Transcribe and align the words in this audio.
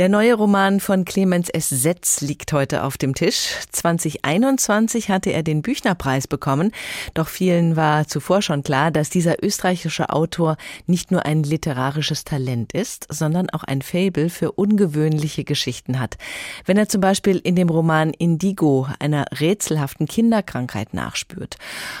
Der 0.00 0.08
neue 0.08 0.32
Roman 0.32 0.80
von 0.80 1.04
Clemens 1.04 1.50
S. 1.50 1.68
Setz 1.68 2.22
liegt 2.22 2.54
heute 2.54 2.84
auf 2.84 2.96
dem 2.96 3.14
Tisch. 3.14 3.56
2021 3.70 5.10
hatte 5.10 5.28
er 5.28 5.42
den 5.42 5.60
Büchnerpreis 5.60 6.26
bekommen. 6.26 6.72
Doch 7.12 7.28
vielen 7.28 7.76
war 7.76 8.06
zuvor 8.06 8.40
schon 8.40 8.62
klar, 8.62 8.90
dass 8.90 9.10
dieser 9.10 9.44
österreichische 9.44 10.08
Autor 10.08 10.56
nicht 10.86 11.10
nur 11.10 11.26
ein 11.26 11.42
literarisches 11.42 12.24
Talent 12.24 12.72
ist, 12.72 13.08
sondern 13.10 13.50
auch 13.50 13.62
ein 13.62 13.82
Fabel 13.82 14.30
für 14.30 14.52
ungewöhnliche 14.52 15.44
Geschichten 15.44 16.00
hat. 16.00 16.16
Wenn 16.64 16.78
er 16.78 16.88
zum 16.88 17.02
Beispiel 17.02 17.36
in 17.36 17.54
dem 17.54 17.68
Roman 17.68 18.14
Indigo 18.14 18.88
einer 19.00 19.26
rätselhaften 19.38 20.06
Kinderkrankheit 20.06 20.94
nachspürt. 20.94 21.56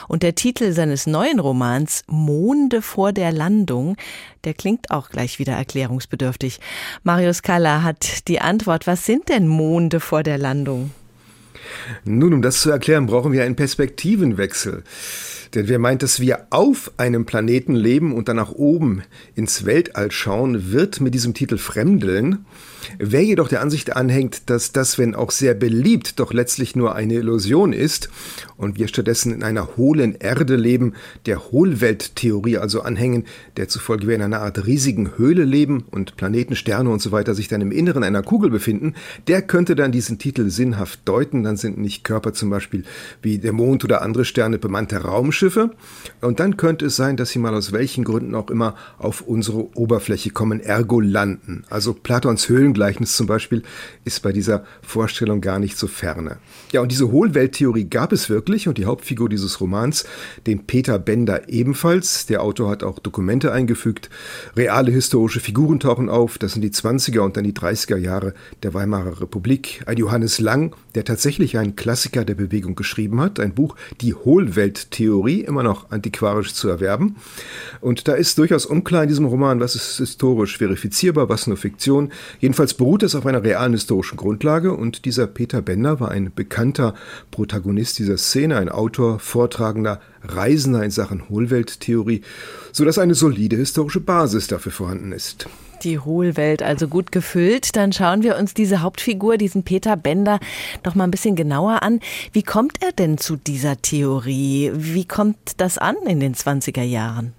Und 0.08 0.22
der 0.22 0.34
Titel 0.34 0.72
seines 0.72 1.06
neuen 1.06 1.38
Romans 1.38 2.04
Monde 2.06 2.80
vor 2.80 3.12
der 3.12 3.30
Landung, 3.30 3.98
der 4.44 4.54
klingt 4.54 4.90
auch 4.90 5.10
gleich 5.10 5.38
wieder 5.38 5.52
erklärungsbedürftig. 5.52 6.60
Marius 7.02 7.42
Kalla 7.42 7.82
hat 7.82 7.89
die 8.28 8.40
Antwort. 8.40 8.86
Was 8.86 9.06
sind 9.06 9.28
denn 9.28 9.46
Monde 9.46 10.00
vor 10.00 10.22
der 10.22 10.38
Landung? 10.38 10.90
Nun, 12.04 12.34
um 12.34 12.42
das 12.42 12.60
zu 12.60 12.70
erklären, 12.70 13.06
brauchen 13.06 13.32
wir 13.32 13.44
einen 13.44 13.56
Perspektivenwechsel. 13.56 14.82
Denn 15.54 15.68
wer 15.68 15.78
meint, 15.78 16.02
dass 16.02 16.20
wir 16.20 16.46
auf 16.50 16.92
einem 16.96 17.26
Planeten 17.26 17.74
leben 17.74 18.14
und 18.14 18.28
dann 18.28 18.36
nach 18.36 18.52
oben 18.52 19.02
ins 19.34 19.64
Weltall 19.64 20.10
schauen, 20.12 20.70
wird 20.70 21.00
mit 21.00 21.14
diesem 21.14 21.34
Titel 21.34 21.58
fremdeln. 21.58 22.44
Wer 22.98 23.24
jedoch 23.24 23.48
der 23.48 23.60
Ansicht 23.60 23.96
anhängt, 23.96 24.50
dass 24.50 24.72
das, 24.72 24.98
wenn 24.98 25.14
auch 25.14 25.30
sehr 25.30 25.54
beliebt, 25.54 26.20
doch 26.20 26.32
letztlich 26.32 26.76
nur 26.76 26.94
eine 26.94 27.14
Illusion 27.14 27.72
ist 27.72 28.10
und 28.56 28.78
wir 28.78 28.88
stattdessen 28.88 29.32
in 29.32 29.42
einer 29.42 29.76
hohlen 29.76 30.14
Erde 30.18 30.56
leben, 30.56 30.94
der 31.26 31.50
Hohlwelttheorie 31.50 32.58
also 32.58 32.82
anhängen, 32.82 33.24
der 33.56 33.68
zufolge 33.68 34.06
wir 34.06 34.14
in 34.14 34.22
einer 34.22 34.40
Art 34.40 34.66
riesigen 34.66 35.16
Höhle 35.16 35.44
leben 35.44 35.84
und 35.90 36.16
Planeten, 36.16 36.56
Sterne 36.56 36.90
und 36.90 37.00
so 37.00 37.12
weiter 37.12 37.34
sich 37.34 37.48
dann 37.48 37.60
im 37.60 37.72
Inneren 37.72 38.04
einer 38.04 38.22
Kugel 38.22 38.50
befinden, 38.50 38.94
der 39.28 39.42
könnte 39.42 39.74
dann 39.74 39.92
diesen 39.92 40.18
Titel 40.18 40.50
sinnhaft 40.50 41.00
deuten. 41.04 41.42
Dann 41.42 41.56
sind 41.56 41.78
nicht 41.78 42.04
Körper 42.04 42.32
zum 42.32 42.50
Beispiel 42.50 42.84
wie 43.22 43.38
der 43.38 43.52
Mond 43.52 43.84
oder 43.84 44.02
andere 44.02 44.24
Sterne 44.24 44.58
bemannte 44.58 44.98
Raumschiffe. 44.98 45.70
Und 46.20 46.40
dann 46.40 46.56
könnte 46.56 46.86
es 46.86 46.96
sein, 46.96 47.16
dass 47.16 47.30
sie 47.30 47.38
mal 47.38 47.54
aus 47.54 47.72
welchen 47.72 48.04
Gründen 48.04 48.34
auch 48.34 48.50
immer 48.50 48.74
auf 48.98 49.22
unsere 49.22 49.76
Oberfläche 49.76 50.30
kommen, 50.30 50.60
ergo 50.60 51.00
landen. 51.00 51.64
Also 51.70 51.94
Platons 51.94 52.48
Höhlen 52.48 52.69
Höhlengleichnis 52.70 53.16
zum 53.16 53.26
Beispiel 53.26 53.62
ist 54.04 54.22
bei 54.22 54.32
dieser 54.32 54.64
Vorstellung 54.82 55.40
gar 55.40 55.58
nicht 55.58 55.76
so 55.76 55.86
ferne. 55.86 56.38
Ja, 56.72 56.80
und 56.80 56.92
diese 56.92 57.10
Hohlwelttheorie 57.10 57.84
gab 57.84 58.12
es 58.12 58.30
wirklich 58.30 58.68
und 58.68 58.78
die 58.78 58.84
Hauptfigur 58.84 59.28
dieses 59.28 59.60
Romans, 59.60 60.04
den 60.46 60.66
Peter 60.66 60.98
Bender 60.98 61.48
ebenfalls. 61.48 62.26
Der 62.26 62.42
Autor 62.42 62.70
hat 62.70 62.82
auch 62.82 62.98
Dokumente 62.98 63.52
eingefügt. 63.52 64.08
Reale 64.56 64.92
historische 64.92 65.40
Figuren 65.40 65.80
tauchen 65.80 66.08
auf. 66.08 66.38
Das 66.38 66.52
sind 66.52 66.62
die 66.62 66.70
20er 66.70 67.20
und 67.20 67.36
dann 67.36 67.44
die 67.44 67.52
30er 67.52 67.96
Jahre 67.96 68.34
der 68.62 68.72
Weimarer 68.74 69.20
Republik. 69.20 69.82
Ein 69.86 69.96
Johannes 69.96 70.38
Lang, 70.38 70.74
der 70.94 71.04
tatsächlich 71.04 71.58
einen 71.58 71.76
Klassiker 71.76 72.24
der 72.24 72.34
Bewegung 72.34 72.76
geschrieben 72.76 73.20
hat. 73.20 73.40
Ein 73.40 73.54
Buch, 73.54 73.74
die 74.00 74.14
Hohlwelttheorie, 74.14 75.40
immer 75.40 75.62
noch 75.62 75.90
antiquarisch 75.90 76.54
zu 76.54 76.68
erwerben. 76.68 77.16
Und 77.80 78.06
da 78.06 78.12
ist 78.12 78.38
durchaus 78.38 78.66
unklar 78.66 79.02
in 79.02 79.08
diesem 79.08 79.26
Roman, 79.26 79.60
was 79.60 79.74
ist 79.74 79.96
historisch 79.96 80.58
verifizierbar, 80.58 81.28
was 81.28 81.46
nur 81.46 81.56
Fiktion. 81.56 82.12
Jedenfalls 82.38 82.59
Jedenfalls 82.60 82.76
beruht 82.76 83.02
es 83.04 83.14
auf 83.14 83.24
einer 83.24 83.42
realen 83.42 83.72
historischen 83.72 84.18
Grundlage 84.18 84.74
und 84.74 85.06
dieser 85.06 85.26
Peter 85.26 85.62
Bender 85.62 85.98
war 85.98 86.10
ein 86.10 86.30
bekannter 86.34 86.92
Protagonist 87.30 87.98
dieser 87.98 88.18
Szene, 88.18 88.58
ein 88.58 88.68
Autor, 88.68 89.18
Vortragender, 89.18 89.98
Reisender 90.22 90.84
in 90.84 90.90
Sachen 90.90 91.30
Hohlwelttheorie, 91.30 92.20
sodass 92.72 92.98
eine 92.98 93.14
solide 93.14 93.56
historische 93.56 94.00
Basis 94.00 94.46
dafür 94.46 94.72
vorhanden 94.72 95.12
ist. 95.12 95.46
Die 95.84 96.00
Hohlwelt 96.00 96.62
also 96.62 96.86
gut 96.86 97.12
gefüllt. 97.12 97.76
Dann 97.76 97.94
schauen 97.94 98.22
wir 98.22 98.36
uns 98.36 98.52
diese 98.52 98.82
Hauptfigur, 98.82 99.38
diesen 99.38 99.62
Peter 99.62 99.96
Bender, 99.96 100.38
doch 100.82 100.94
mal 100.94 101.04
ein 101.04 101.10
bisschen 101.10 101.36
genauer 101.36 101.82
an. 101.82 102.00
Wie 102.32 102.42
kommt 102.42 102.82
er 102.82 102.92
denn 102.92 103.16
zu 103.16 103.36
dieser 103.36 103.80
Theorie? 103.80 104.70
Wie 104.74 105.06
kommt 105.06 105.38
das 105.56 105.78
an 105.78 105.96
in 106.06 106.20
den 106.20 106.34
20er 106.34 106.82
Jahren? 106.82 107.32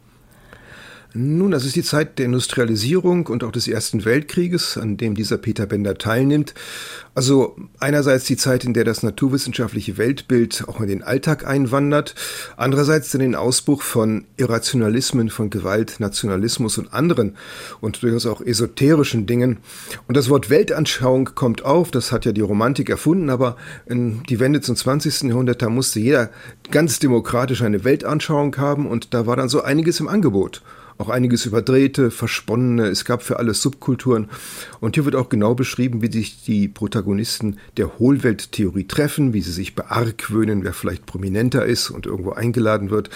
Nun, 1.13 1.51
das 1.51 1.65
ist 1.65 1.75
die 1.75 1.83
Zeit 1.83 2.19
der 2.19 2.25
Industrialisierung 2.25 3.27
und 3.27 3.43
auch 3.43 3.51
des 3.51 3.67
Ersten 3.67 4.05
Weltkrieges, 4.05 4.77
an 4.77 4.95
dem 4.95 5.13
dieser 5.13 5.37
Peter 5.37 5.65
Bender 5.65 5.97
teilnimmt. 5.97 6.53
Also 7.13 7.57
einerseits 7.81 8.23
die 8.23 8.37
Zeit, 8.37 8.63
in 8.63 8.73
der 8.73 8.85
das 8.85 9.03
naturwissenschaftliche 9.03 9.97
Weltbild 9.97 10.63
auch 10.69 10.79
in 10.79 10.87
den 10.87 11.03
Alltag 11.03 11.45
einwandert, 11.45 12.15
andererseits 12.55 13.11
den 13.11 13.35
Ausbruch 13.35 13.81
von 13.81 14.23
Irrationalismen, 14.37 15.29
von 15.29 15.49
Gewalt, 15.49 15.99
Nationalismus 15.99 16.77
und 16.77 16.93
anderen 16.93 17.35
und 17.81 18.01
durchaus 18.01 18.25
auch 18.25 18.39
esoterischen 18.39 19.25
Dingen. 19.25 19.57
Und 20.07 20.15
das 20.15 20.29
Wort 20.29 20.49
Weltanschauung 20.49 21.31
kommt 21.35 21.65
auf, 21.65 21.91
das 21.91 22.13
hat 22.13 22.23
ja 22.23 22.31
die 22.31 22.39
Romantik 22.39 22.89
erfunden, 22.89 23.29
aber 23.29 23.57
in 23.85 24.23
die 24.29 24.39
Wende 24.39 24.61
zum 24.61 24.77
20. 24.77 25.23
Jahrhundert, 25.23 25.61
da 25.61 25.69
musste 25.69 25.99
jeder 25.99 26.29
ganz 26.71 26.99
demokratisch 26.99 27.63
eine 27.63 27.83
Weltanschauung 27.83 28.55
haben 28.55 28.87
und 28.87 29.13
da 29.13 29.25
war 29.25 29.35
dann 29.35 29.49
so 29.49 29.61
einiges 29.61 29.99
im 29.99 30.07
Angebot 30.07 30.61
auch 30.97 31.09
einiges 31.09 31.45
überdrehte, 31.45 32.11
versponnene. 32.11 32.87
Es 32.87 33.05
gab 33.05 33.23
für 33.23 33.39
alle 33.39 33.53
Subkulturen. 33.53 34.29
Und 34.79 34.95
hier 34.95 35.05
wird 35.05 35.15
auch 35.15 35.29
genau 35.29 35.55
beschrieben, 35.55 36.01
wie 36.01 36.11
sich 36.11 36.43
die 36.43 36.67
Protagonisten 36.67 37.57
der 37.77 37.99
Hohlwelttheorie 37.99 38.85
treffen, 38.85 39.33
wie 39.33 39.41
sie 39.41 39.51
sich 39.51 39.75
beargwöhnen, 39.75 40.63
wer 40.63 40.73
vielleicht 40.73 41.05
prominenter 41.05 41.65
ist 41.65 41.89
und 41.89 42.05
irgendwo 42.05 42.31
eingeladen 42.31 42.89
wird. 42.89 43.09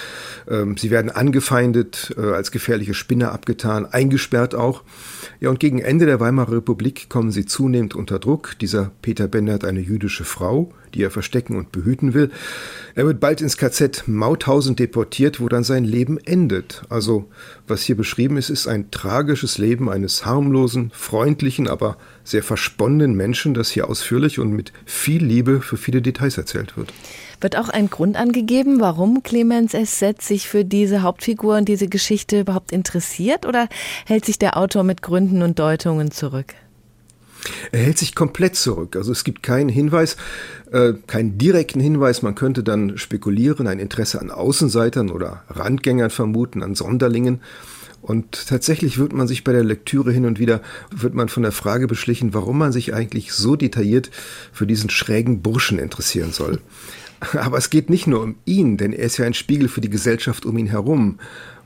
Ähm, 0.47 0.77
sie 0.77 0.91
werden 0.91 1.11
angefeindet, 1.11 2.15
äh, 2.17 2.21
als 2.21 2.51
gefährliche 2.51 2.93
Spinner 2.93 3.31
abgetan, 3.31 3.85
eingesperrt 3.85 4.55
auch. 4.55 4.83
Ja, 5.39 5.49
und 5.49 5.59
gegen 5.59 5.79
Ende 5.79 6.05
der 6.05 6.19
Weimarer 6.19 6.53
Republik 6.53 7.09
kommen 7.09 7.31
sie 7.31 7.45
zunehmend 7.45 7.95
unter 7.95 8.19
Druck. 8.19 8.57
Dieser 8.59 8.91
Peter 9.01 9.27
Bender 9.27 9.53
hat 9.53 9.65
eine 9.65 9.79
jüdische 9.79 10.23
Frau, 10.23 10.71
die 10.93 11.03
er 11.03 11.11
verstecken 11.11 11.57
und 11.57 11.71
behüten 11.71 12.13
will. 12.13 12.31
Er 12.95 13.05
wird 13.05 13.19
bald 13.19 13.41
ins 13.41 13.57
KZ 13.57 14.03
Mauthausen 14.07 14.75
deportiert, 14.75 15.39
wo 15.39 15.49
dann 15.49 15.63
sein 15.63 15.83
Leben 15.83 16.17
endet. 16.17 16.83
Also, 16.89 17.29
was 17.67 17.83
hier 17.83 17.97
beschrieben 17.97 18.37
ist, 18.37 18.49
ist 18.49 18.67
ein 18.67 18.91
tragisches 18.91 19.57
Leben 19.57 19.89
eines 19.89 20.25
harmlosen, 20.25 20.91
freundlichen, 20.93 21.67
aber 21.67 21.97
sehr 22.23 22.43
versponnenen 22.43 23.15
Menschen, 23.15 23.53
das 23.53 23.69
hier 23.69 23.89
ausführlich 23.89 24.39
und 24.39 24.51
mit 24.51 24.71
viel 24.85 25.23
Liebe 25.23 25.61
für 25.61 25.77
viele 25.77 26.01
Details 26.01 26.37
erzählt 26.37 26.77
wird. 26.77 26.93
Wird 27.41 27.57
auch 27.57 27.69
ein 27.69 27.89
Grund 27.89 28.17
angegeben, 28.17 28.79
warum 28.79 29.23
Clemens 29.23 29.73
S. 29.73 29.99
Setz 29.99 30.27
sich 30.27 30.47
für 30.47 30.63
diese 30.63 31.01
Hauptfigur 31.01 31.57
und 31.57 31.67
diese 31.67 31.87
Geschichte 31.87 32.39
überhaupt 32.39 32.71
interessiert 32.71 33.45
oder 33.45 33.67
hält 34.05 34.25
sich 34.25 34.39
der 34.39 34.57
Autor 34.57 34.83
mit 34.83 35.01
Gründen 35.01 35.41
und 35.41 35.59
Deutungen 35.59 36.11
zurück? 36.11 36.55
Er 37.71 37.79
hält 37.79 37.97
sich 37.97 38.15
komplett 38.15 38.55
zurück. 38.55 38.95
Also 38.95 39.11
es 39.11 39.23
gibt 39.23 39.43
keinen 39.43 39.69
Hinweis, 39.69 40.17
äh, 40.71 40.93
keinen 41.07 41.37
direkten 41.37 41.79
Hinweis. 41.79 42.21
Man 42.21 42.35
könnte 42.35 42.63
dann 42.63 42.97
spekulieren, 42.97 43.67
ein 43.67 43.79
Interesse 43.79 44.21
an 44.21 44.31
Außenseitern 44.31 45.09
oder 45.09 45.43
Randgängern 45.49 46.09
vermuten, 46.09 46.63
an 46.63 46.75
Sonderlingen. 46.75 47.41
Und 48.01 48.47
tatsächlich 48.47 48.99
wird 48.99 49.13
man 49.13 49.27
sich 49.27 49.43
bei 49.43 49.51
der 49.51 49.63
Lektüre 49.63 50.11
hin 50.11 50.25
und 50.25 50.37
wieder, 50.37 50.61
wird 50.91 51.15
man 51.15 51.27
von 51.27 51.41
der 51.41 51.51
Frage 51.51 51.87
beschlichen, 51.87 52.35
warum 52.35 52.59
man 52.59 52.71
sich 52.71 52.93
eigentlich 52.93 53.33
so 53.33 53.55
detailliert 53.55 54.11
für 54.53 54.67
diesen 54.67 54.91
schrägen 54.91 55.41
Burschen 55.41 55.79
interessieren 55.79 56.31
soll. 56.31 56.61
Aber 57.33 57.57
es 57.57 57.69
geht 57.69 57.89
nicht 57.89 58.05
nur 58.05 58.21
um 58.21 58.35
ihn, 58.45 58.77
denn 58.77 58.93
er 58.93 59.05
ist 59.05 59.17
ja 59.17 59.25
ein 59.25 59.33
Spiegel 59.33 59.69
für 59.69 59.81
die 59.81 59.89
Gesellschaft 59.89 60.45
um 60.45 60.57
ihn 60.57 60.67
herum. 60.67 61.17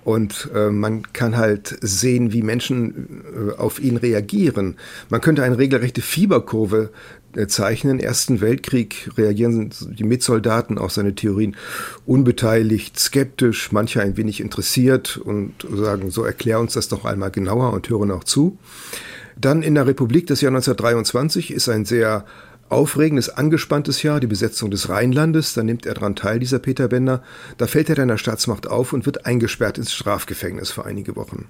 Und 0.03 0.49
äh, 0.55 0.69
man 0.69 1.03
kann 1.13 1.37
halt 1.37 1.77
sehen, 1.81 2.31
wie 2.31 2.41
Menschen 2.41 3.23
äh, 3.51 3.57
auf 3.57 3.79
ihn 3.79 3.97
reagieren. 3.97 4.77
Man 5.09 5.21
könnte 5.21 5.43
eine 5.43 5.57
regelrechte 5.57 6.01
Fieberkurve 6.01 6.89
äh, 7.35 7.47
zeichnen. 7.47 7.99
Ersten 7.99 8.41
Weltkrieg 8.41 9.09
reagieren 9.17 9.71
die 9.81 10.03
Mitsoldaten 10.03 10.77
auf 10.77 10.91
seine 10.91 11.15
Theorien 11.15 11.55
unbeteiligt, 12.05 12.97
skeptisch, 12.97 13.71
manche 13.71 14.01
ein 14.01 14.17
wenig 14.17 14.39
interessiert 14.39 15.17
und 15.17 15.53
sagen, 15.71 16.11
so 16.11 16.23
erklär 16.23 16.59
uns 16.59 16.73
das 16.73 16.87
doch 16.87 17.05
einmal 17.05 17.31
genauer 17.31 17.73
und 17.73 17.89
hören 17.89 18.11
auch 18.11 18.23
zu. 18.23 18.57
Dann 19.35 19.63
in 19.63 19.75
der 19.75 19.85
Republik, 19.85 20.27
das 20.27 20.41
Jahr 20.41 20.51
1923, 20.51 21.51
ist 21.51 21.69
ein 21.69 21.85
sehr 21.85 22.25
aufregendes, 22.69 23.29
angespanntes 23.29 24.03
Jahr, 24.03 24.19
die 24.19 24.27
Besetzung 24.27 24.71
des 24.71 24.89
Rheinlandes, 24.89 25.53
da 25.53 25.63
nimmt 25.63 25.85
er 25.85 25.95
daran 25.95 26.15
teil, 26.15 26.39
dieser 26.39 26.59
Peter 26.59 26.87
Bender. 26.87 27.23
Da 27.57 27.67
fällt 27.67 27.89
er 27.89 27.95
dann 27.95 28.07
der 28.07 28.17
Staatsmacht 28.17 28.67
auf 28.67 28.93
und 28.93 29.05
wird 29.05 29.25
eingesperrt 29.25 29.77
ins 29.77 29.91
Strafgefängnis 29.91 30.71
für 30.71 30.85
einige 30.85 31.15
Wochen. 31.15 31.47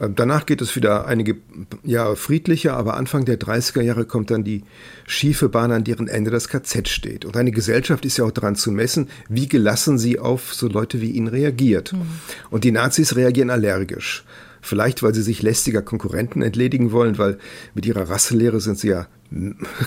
Ähm, 0.00 0.14
danach 0.14 0.46
geht 0.46 0.60
es 0.60 0.76
wieder 0.76 1.06
einige 1.06 1.36
Jahre 1.82 2.16
friedlicher, 2.16 2.76
aber 2.76 2.94
Anfang 2.94 3.24
der 3.24 3.38
30er 3.38 3.80
Jahre 3.80 4.04
kommt 4.04 4.30
dann 4.30 4.44
die 4.44 4.64
schiefe 5.06 5.48
Bahn, 5.48 5.72
an 5.72 5.84
deren 5.84 6.08
Ende 6.08 6.30
das 6.30 6.48
KZ 6.48 6.88
steht. 6.88 7.24
Und 7.24 7.36
eine 7.36 7.50
Gesellschaft 7.50 8.04
ist 8.04 8.18
ja 8.18 8.24
auch 8.24 8.30
daran 8.30 8.56
zu 8.56 8.70
messen, 8.70 9.08
wie 9.28 9.48
gelassen 9.48 9.98
sie 9.98 10.18
auf 10.18 10.54
so 10.54 10.68
Leute 10.68 11.00
wie 11.00 11.12
ihn 11.12 11.28
reagiert. 11.28 11.92
Mhm. 11.92 12.02
Und 12.50 12.64
die 12.64 12.72
Nazis 12.72 13.16
reagieren 13.16 13.50
allergisch. 13.50 14.24
Vielleicht, 14.60 15.02
weil 15.02 15.14
sie 15.14 15.22
sich 15.22 15.42
lästiger 15.42 15.82
Konkurrenten 15.82 16.40
entledigen 16.40 16.90
wollen, 16.90 17.18
weil 17.18 17.38
mit 17.74 17.84
ihrer 17.84 18.08
Rasselehre 18.08 18.60
sind 18.60 18.78
sie 18.78 18.88
ja 18.88 19.08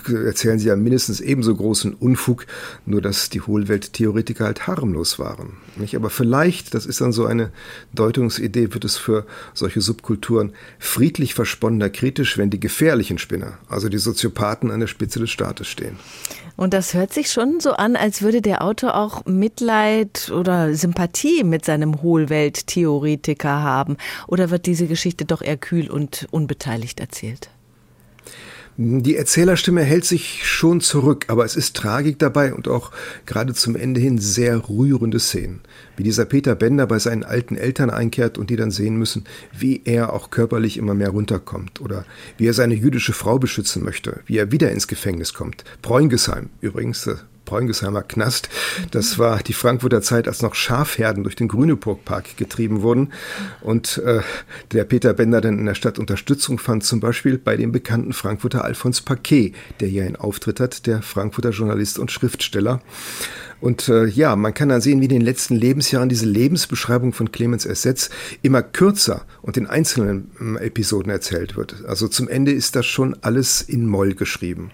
erzählen 0.08 0.60
sie 0.60 0.68
ja 0.68 0.76
mindestens 0.76 1.22
ebenso 1.22 1.56
großen 1.56 1.94
Unfug, 1.94 2.46
nur 2.86 3.02
dass 3.02 3.30
die 3.30 3.42
Hohlwelttheoretiker 3.42 4.46
halt 4.46 4.68
harmlos 4.68 5.20
waren. 5.20 5.58
Nicht? 5.78 5.96
Aber 5.96 6.10
vielleicht, 6.10 6.74
das 6.74 6.86
ist 6.86 7.02
dann 7.02 7.12
so 7.12 7.26
eine 7.26 7.52
Deutungsidee, 7.94 8.74
wird 8.74 8.86
es 8.86 8.98
für 8.98 9.26
solche 9.54 9.82
Subkulturen 9.82 10.54
friedlich 10.80 11.34
versponnener 11.34 11.90
kritisch, 11.90 12.38
wenn 12.38 12.50
die 12.50 12.60
gefährlichen 12.60 13.18
Spinner, 13.18 13.58
also 13.70 13.90
die 13.90 13.98
Soziopathen, 13.98 14.72
an 14.72 14.80
der 14.80 14.88
Spitze 14.88 15.20
des 15.20 15.30
Staates 15.30 15.68
stehen. 15.68 15.98
Und 16.56 16.74
das 16.74 16.94
hört 16.96 17.14
sich 17.14 17.32
schon 17.32 17.60
so 17.60 17.74
an, 17.74 17.96
als 17.96 18.24
würde 18.24 18.42
der 18.42 18.64
Autor 18.64 18.96
auch 18.96 19.26
Mitleid 19.26 20.32
oder 20.32 20.74
Sympathie 20.74 21.44
mit 21.44 21.64
seinem 21.64 22.02
Hohlwelttheoretiker 22.02 23.62
haben. 23.62 23.98
Oder 24.28 24.50
wird 24.50 24.66
diese 24.66 24.88
Geschichte 24.88 25.26
doch 25.26 25.44
eher 25.44 25.58
kühl 25.58 25.90
und 25.90 26.28
unbeteiligt 26.32 27.00
erzählt? 27.00 27.50
Die 28.80 29.16
Erzählerstimme 29.16 29.82
hält 29.82 30.06
sich 30.06 30.48
schon 30.48 30.82
zurück, 30.82 31.26
aber 31.30 31.44
es 31.46 31.56
ist 31.56 31.76
Tragik 31.76 32.20
dabei 32.20 32.54
und 32.54 32.68
auch 32.68 32.92
gerade 33.26 33.56
zum 33.56 33.76
Ende 33.76 34.00
hin 34.00 34.20
sehr 34.20 34.70
rührende 34.70 35.20
Szenen. 35.20 35.62
Wie 35.96 36.04
dieser 36.04 36.26
Peter 36.26 36.54
Bender 36.54 36.86
bei 36.86 37.00
seinen 37.00 37.24
alten 37.24 37.58
Eltern 37.58 37.90
einkehrt 37.90 38.38
und 38.38 38.52
die 38.52 38.56
dann 38.56 38.70
sehen 38.70 38.96
müssen, 38.96 39.24
wie 39.52 39.82
er 39.84 40.14
auch 40.14 40.30
körperlich 40.30 40.78
immer 40.78 40.94
mehr 40.94 41.10
runterkommt 41.10 41.82
oder 41.82 42.06
wie 42.38 42.46
er 42.46 42.54
seine 42.54 42.76
jüdische 42.76 43.14
Frau 43.14 43.40
beschützen 43.40 43.84
möchte, 43.84 44.20
wie 44.28 44.38
er 44.38 44.52
wieder 44.52 44.72
ins 44.72 44.88
Gefängnis 44.88 45.34
kommt. 45.34 45.64
Preungesheim 45.82 46.50
übrigens, 46.62 47.10
Preungesheimer 47.48 48.04
Knast. 48.04 48.50
Das 48.92 49.18
war 49.18 49.40
die 49.40 49.54
Frankfurter 49.54 50.04
Zeit, 50.04 50.28
als 50.28 50.44
noch 50.44 50.54
Schafherden 50.54 51.24
durch 51.24 51.36
den 51.36 51.48
Grüneburgpark 51.48 52.38
getrieben 52.38 52.84
wurden 52.84 53.12
und 53.62 53.98
äh, 54.06 54.22
der 54.72 54.84
Peter 54.84 55.14
Bender 55.14 55.42
dann 55.42 55.58
in 55.58 55.66
der 55.66 55.74
Stadt 55.74 55.98
Unterstützung 55.98 56.60
fand, 56.60 56.84
zum 56.84 57.00
Beispiel 57.00 57.40
bei 57.40 57.58
dem 57.58 57.72
bekannten 57.72 58.14
Frankfurter 58.14 58.64
Alphons 58.64 59.02
Paquet, 59.02 59.54
der 59.80 59.88
hier 59.88 60.04
einen 60.04 60.18
Auftritt 60.18 60.60
hat, 60.60 60.86
der 60.86 61.02
Frankfurter 61.02 61.50
Journalist 61.50 61.98
und 61.98 62.12
Schriftsteller. 62.12 62.82
Und 63.60 63.90
äh, 63.90 64.06
ja, 64.06 64.36
man 64.36 64.54
kann 64.54 64.70
dann 64.70 64.82
sehen, 64.82 65.02
wie 65.02 65.06
in 65.06 65.10
den 65.10 65.22
letzten 65.22 65.56
Lebensjahren 65.56 66.10
diese 66.10 66.28
Lebensbeschreibung 66.28 67.14
von 67.14 67.32
Clemens 67.32 67.66
Essetz 67.66 68.10
immer 68.44 68.62
kürzer 68.62 69.26
und 69.42 69.58
in 69.58 69.66
einzelnen 69.66 70.30
äh, 70.60 70.66
Episoden 70.66 71.12
erzählt 71.12 71.58
wird. 71.58 71.84
Also 71.88 72.08
zum 72.08 72.28
Ende 72.28 72.52
ist 72.52 72.76
das 72.76 72.86
schon 72.86 73.18
alles 73.22 73.62
in 73.62 73.88
Moll 73.88 74.14
geschrieben. 74.14 74.72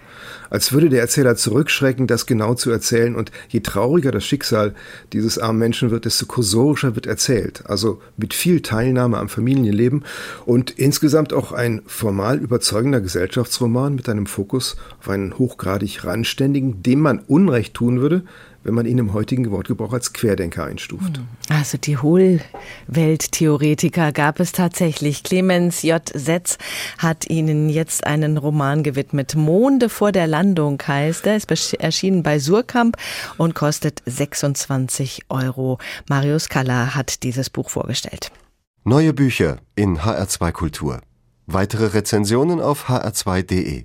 Als 0.49 0.73
würde 0.73 0.89
der 0.89 1.01
Erzähler 1.01 1.35
zurückschrecken, 1.35 2.07
das 2.07 2.25
genau 2.25 2.55
zu 2.55 2.69
erzählen. 2.71 3.15
Und 3.15 3.31
je 3.49 3.61
trauriger 3.61 4.11
das 4.11 4.25
Schicksal 4.25 4.75
dieses 5.13 5.39
armen 5.39 5.59
Menschen 5.59 5.89
wird, 5.89 6.05
desto 6.05 6.25
kursorischer 6.25 6.95
wird 6.95 7.07
erzählt. 7.07 7.63
Also 7.65 8.01
mit 8.17 8.33
viel 8.33 8.61
Teilnahme 8.61 9.17
am 9.17 9.29
Familienleben 9.29 10.03
und 10.45 10.71
insgesamt 10.71 11.33
auch 11.33 11.53
ein 11.53 11.81
formal 11.87 12.37
überzeugender 12.37 13.01
Gesellschaftsroman 13.01 13.95
mit 13.95 14.09
einem 14.09 14.25
Fokus 14.25 14.75
auf 14.99 15.09
einen 15.09 15.37
hochgradig 15.37 16.03
Randständigen, 16.03 16.83
dem 16.83 16.99
man 16.99 17.19
Unrecht 17.19 17.73
tun 17.73 18.01
würde, 18.01 18.23
wenn 18.63 18.73
man 18.73 18.85
ihn 18.85 18.97
im 18.97 19.11
heutigen 19.13 19.51
Wortgebrauch 19.51 19.93
als 19.93 20.11
Querdenker 20.13 20.65
einstuft. 20.65 21.21
Also 21.49 21.77
die 21.77 21.97
Hohlwelttheoretiker 21.97 24.11
gab 24.11 24.39
es 24.39 24.53
tatsächlich. 24.53 25.23
Clemens 25.23 25.83
J. 25.83 26.01
Setz 26.13 26.57
hat 26.97 27.29
ihnen 27.29 27.69
jetzt 27.69 28.07
einen 28.07 28.37
Roman 28.37 28.81
gewidmet. 28.83 29.35
Monde 29.35 29.89
vor 29.89 30.11
der 30.11 30.25
Landung 30.27 30.81
heißt 30.85 31.25
er. 31.27 31.35
Ist 31.35 31.73
erschienen 31.73 32.23
bei 32.23 32.39
Surkamp 32.39 32.97
und 33.37 33.53
kostet 33.55 34.01
26 34.05 35.23
Euro. 35.29 35.77
Marius 36.07 36.49
Kalla 36.49 36.95
hat 36.95 37.23
dieses 37.23 37.49
Buch 37.49 37.69
vorgestellt. 37.69 38.31
Neue 38.85 39.13
Bücher 39.13 39.59
in 39.75 39.99
HR2 39.99 40.51
Kultur. 40.51 40.99
Weitere 41.45 41.87
Rezensionen 41.87 42.61
auf 42.61 42.89
hr2.de. 42.89 43.83